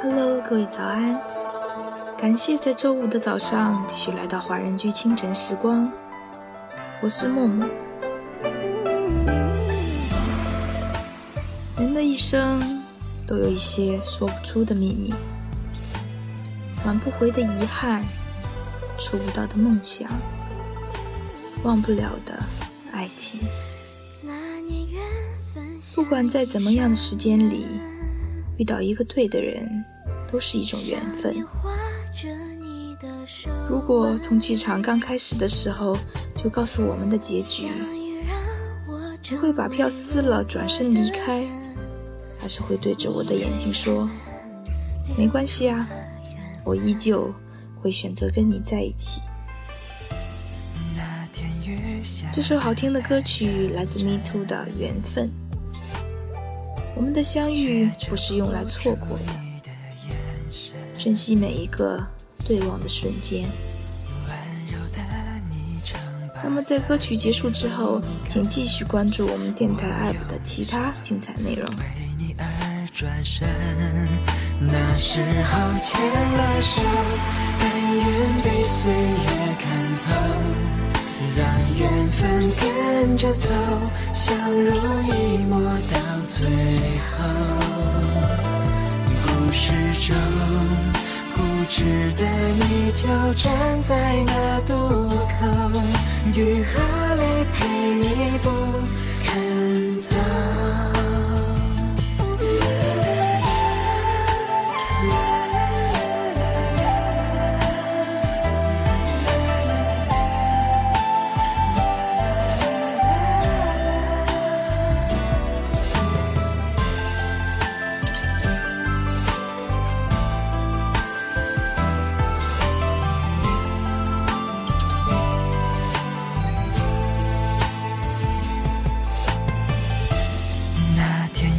[0.00, 1.20] Hello，各位早安！
[2.16, 5.90] 感谢在周五的早上继续来到华人居清晨时光，
[7.02, 7.68] 我是默默。
[11.76, 12.80] 人的一生
[13.26, 15.12] 都有一些说不出的秘密，
[16.86, 18.04] 挽不回的遗憾，
[19.00, 20.08] 触不到的梦想，
[21.64, 22.38] 忘不了的
[22.92, 23.40] 爱情。
[25.96, 27.64] 不管在怎么样的时间里，
[28.56, 29.84] 遇到一个对的人，
[30.30, 31.34] 都是一种缘分。
[33.68, 35.96] 如果从剧场刚开始的时候
[36.34, 37.68] 就告诉我们的结局，
[39.30, 41.44] 你会把票撕了转身离开，
[42.38, 44.08] 还是会对着我的眼睛说
[45.18, 45.86] ：“没关系啊，
[46.64, 47.30] 我依旧
[47.80, 49.20] 会选择跟你在一起。”
[52.32, 55.26] 这首好听的歌曲来自 Me Too 的《缘分》。
[56.96, 59.47] 我们的相遇不是用来错过的，
[60.98, 62.04] 珍惜每一个
[62.46, 63.48] 对望的瞬间。
[66.42, 71.68] 那么在歌曲结束之后，请继续关注我们电台 APP 的其他精彩内容。
[74.60, 76.00] 那时候牵
[76.32, 76.82] 了手，
[77.60, 80.06] 但愿被岁月看透。
[81.36, 81.46] 让
[81.76, 83.48] 缘分跟着走，
[84.12, 87.57] 相濡以沫到最后。
[89.60, 89.72] 始
[90.06, 90.16] 终
[91.34, 92.24] 固执的
[92.70, 94.72] 你，就站在那渡
[95.08, 95.82] 口，
[96.32, 97.16] 雨和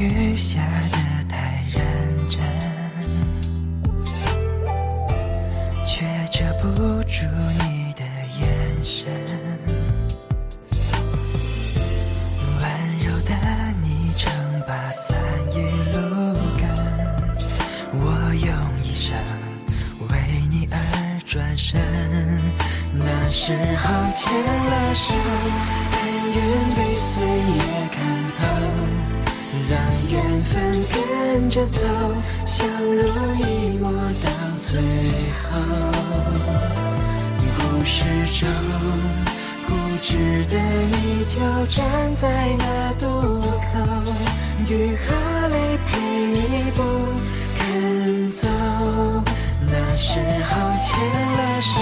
[0.00, 0.58] 雨下
[0.90, 0.96] 的
[1.28, 2.40] 太认真，
[5.86, 6.68] 却遮不
[7.02, 7.26] 住
[7.58, 8.02] 你的
[8.40, 8.48] 眼
[8.82, 9.12] 神。
[12.58, 12.62] 温
[12.98, 13.34] 柔的
[13.82, 14.32] 你撑
[14.66, 15.18] 把伞
[15.52, 15.56] 一
[15.92, 15.98] 路
[16.56, 16.64] 跟，
[18.00, 18.02] 我
[18.36, 18.48] 用
[18.82, 19.14] 一生
[20.08, 20.16] 为
[20.48, 20.74] 你而
[21.26, 21.78] 转身。
[22.94, 23.84] 那时候
[24.14, 24.32] 牵
[24.64, 25.14] 了手，
[31.50, 31.80] 着走，
[32.46, 33.02] 相濡
[33.38, 34.78] 以沫到最
[35.42, 35.58] 后。
[37.58, 38.48] 故事中
[39.66, 44.12] 固执的你，就站在那渡口，
[44.68, 46.82] 雨和泪陪你不
[47.58, 48.46] 肯走。
[49.66, 50.50] 那时候
[50.80, 50.88] 牵
[51.32, 51.80] 了手，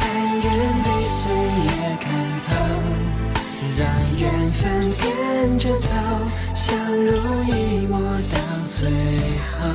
[0.00, 0.04] 甘
[0.42, 0.44] 愿
[0.82, 2.04] 被岁月看
[2.46, 2.50] 透。
[3.74, 3.88] 让
[4.18, 4.60] 缘分
[5.00, 5.88] 跟着走。
[6.72, 7.12] 相濡
[7.44, 8.88] 以沫到最
[9.50, 9.68] 后，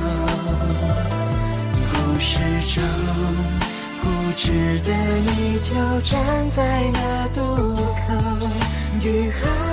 [1.92, 2.82] 故事中
[4.02, 7.40] 固执的你，就站在那渡
[7.76, 8.48] 口，
[9.00, 9.67] 雨后。